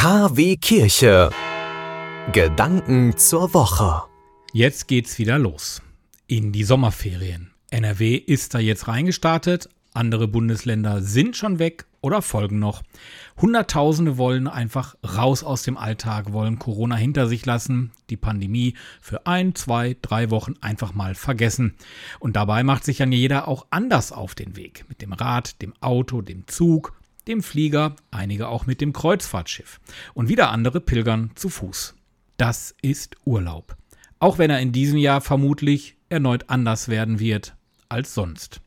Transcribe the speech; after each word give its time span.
KW 0.00 0.56
Kirche. 0.58 1.30
Gedanken 2.30 3.16
zur 3.16 3.52
Woche. 3.52 4.04
Jetzt 4.52 4.86
geht's 4.86 5.18
wieder 5.18 5.40
los. 5.40 5.82
In 6.28 6.52
die 6.52 6.62
Sommerferien. 6.62 7.50
NRW 7.70 8.14
ist 8.14 8.54
da 8.54 8.60
jetzt 8.60 8.86
reingestartet. 8.86 9.68
Andere 9.94 10.28
Bundesländer 10.28 11.02
sind 11.02 11.36
schon 11.36 11.58
weg 11.58 11.86
oder 12.00 12.22
folgen 12.22 12.60
noch. 12.60 12.84
Hunderttausende 13.38 14.18
wollen 14.18 14.46
einfach 14.46 14.94
raus 15.02 15.42
aus 15.42 15.64
dem 15.64 15.76
Alltag, 15.76 16.32
wollen 16.32 16.60
Corona 16.60 16.94
hinter 16.94 17.26
sich 17.26 17.44
lassen, 17.44 17.90
die 18.08 18.16
Pandemie 18.16 18.74
für 19.00 19.26
ein, 19.26 19.56
zwei, 19.56 19.96
drei 20.00 20.30
Wochen 20.30 20.54
einfach 20.60 20.94
mal 20.94 21.16
vergessen. 21.16 21.74
Und 22.20 22.36
dabei 22.36 22.62
macht 22.62 22.84
sich 22.84 22.98
dann 22.98 23.10
jeder 23.10 23.48
auch 23.48 23.66
anders 23.70 24.12
auf 24.12 24.36
den 24.36 24.54
Weg. 24.54 24.84
Mit 24.88 25.02
dem 25.02 25.12
Rad, 25.12 25.60
dem 25.60 25.74
Auto, 25.80 26.22
dem 26.22 26.46
Zug, 26.46 26.97
dem 27.28 27.42
Flieger, 27.42 27.94
einige 28.10 28.48
auch 28.48 28.66
mit 28.66 28.80
dem 28.80 28.92
Kreuzfahrtschiff. 28.92 29.80
Und 30.14 30.28
wieder 30.28 30.50
andere 30.50 30.80
pilgern 30.80 31.30
zu 31.34 31.48
Fuß. 31.48 31.94
Das 32.36 32.74
ist 32.82 33.16
Urlaub. 33.24 33.76
Auch 34.18 34.38
wenn 34.38 34.50
er 34.50 34.60
in 34.60 34.72
diesem 34.72 34.98
Jahr 34.98 35.20
vermutlich 35.20 35.96
erneut 36.08 36.48
anders 36.48 36.88
werden 36.88 37.20
wird 37.20 37.54
als 37.88 38.14
sonst. 38.14 38.60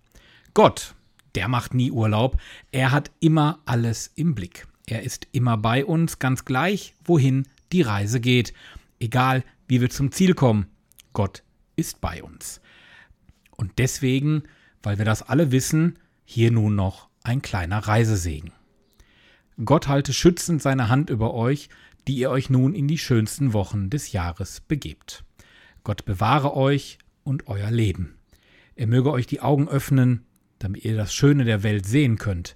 Gott, 0.54 0.96
der 1.36 1.48
macht 1.48 1.74
nie 1.74 1.92
Urlaub. 1.92 2.38
Er 2.72 2.92
hat 2.92 3.12
immer 3.20 3.60
alles 3.66 4.12
im 4.16 4.36
Blick. 4.36 4.68
Er 4.86 5.04
ist 5.04 5.28
immer 5.32 5.58
bei 5.58 5.86
uns, 5.86 6.20
ganz 6.20 6.46
gleich, 6.46 6.96
wohin 7.04 7.48
die 7.72 7.82
Reise 7.82 8.20
geht. 8.20 8.54
Egal, 9.00 9.44
wie 9.68 9.82
wir 9.82 9.90
zum 9.90 10.12
Ziel 10.12 10.34
kommen. 10.34 10.68
Gott 11.14 11.44
ist 11.76 12.02
bei 12.02 12.22
uns. 12.24 12.62
Und 13.52 13.74
deswegen, 13.78 14.44
weil 14.84 14.98
wir 14.98 15.06
das 15.06 15.22
alle 15.22 15.52
wissen, 15.52 16.00
hier 16.26 16.52
nun 16.52 16.76
noch 16.76 17.11
ein 17.24 17.42
kleiner 17.42 17.80
Reisesegen. 17.80 18.52
Gott 19.64 19.88
halte 19.88 20.14
schützend 20.14 20.62
seine 20.62 20.90
Hand 20.90 21.10
über 21.10 21.34
euch, 21.34 21.70
die 22.08 22.16
ihr 22.16 22.32
euch 22.32 22.50
nun 22.50 22.74
in 22.74 22.88
die 22.88 22.98
schönsten 22.98 23.54
Wochen 23.54 23.90
des 23.90 24.12
Jahres 24.12 24.62
begebt. 24.62 25.24
Gott 25.84 26.06
bewahre 26.06 26.56
euch 26.56 26.98
und 27.24 27.48
euer 27.48 27.72
Leben. 27.72 28.16
Er 28.76 28.88
möge 28.88 29.12
euch 29.12 29.28
die 29.28 29.42
Augen 29.42 29.68
öffnen, 29.68 30.26
damit 30.60 30.84
ihr 30.86 30.96
das 30.96 31.14
Schöne 31.14 31.44
der 31.44 31.64
Welt 31.64 31.86
sehen 31.86 32.18
könnt. 32.18 32.56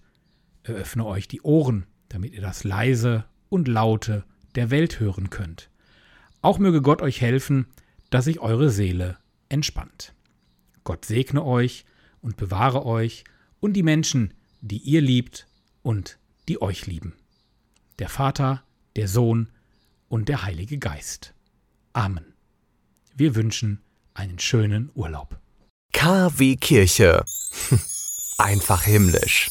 Er 0.64 0.76
öffne 0.76 1.06
euch 1.06 1.28
die 1.28 1.42
Ohren, 1.42 1.86
damit 2.10 2.34
ihr 2.34 2.42
das 2.42 2.64
Leise 2.64 3.26
und 3.50 3.68
Laute 3.68 4.24
der 4.56 4.72
Welt 4.72 5.00
hören 5.00 5.30
könnt. 5.30 5.70
Auch 6.42 6.60
möge 6.60 6.82
Gott 6.82 7.02
euch 7.02 7.22
helfen, 7.22 7.68
dass 8.10 8.26
sich 8.26 8.40
eure 8.40 8.70
Seele 8.70 9.18
entspannt. 9.50 10.14
Gott 10.84 11.06
segne 11.06 11.44
euch 11.44 11.86
und 12.22 12.38
bewahre 12.38 12.86
euch 12.86 13.24
und 13.60 13.74
die 13.74 13.84
Menschen, 13.84 14.34
die 14.62 14.78
ihr 14.78 15.02
liebt 15.02 15.48
und 15.84 16.18
die 16.48 16.62
euch 16.62 16.86
lieben. 16.86 17.14
Der 18.00 18.10
Vater, 18.10 18.64
der 18.96 19.08
Sohn 19.08 19.50
und 20.10 20.30
der 20.30 20.44
Heilige 20.44 20.78
Geist. 20.78 21.34
Amen. 21.94 22.34
Wir 23.16 23.36
wünschen 23.36 23.82
einen 24.14 24.40
schönen 24.40 24.92
Urlaub. 24.96 25.40
KW 25.94 26.56
Kirche. 26.58 27.24
Einfach 28.38 28.84
himmlisch. 28.84 29.50